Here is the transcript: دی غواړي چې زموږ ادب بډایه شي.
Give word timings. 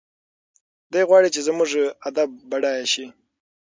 دی 0.91 1.01
غواړي 1.09 1.29
چې 1.35 1.41
زموږ 1.47 1.69
ادب 2.07 2.29
بډایه 2.49 2.85
شي. 2.93 3.05